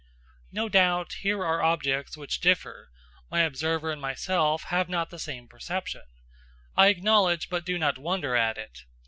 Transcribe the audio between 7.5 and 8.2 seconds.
but do not